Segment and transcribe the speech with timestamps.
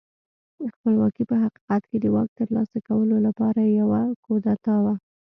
[0.73, 4.95] خپلواکي په حقیقت کې د واک ترلاسه کولو لپاره یوه کودتا وه.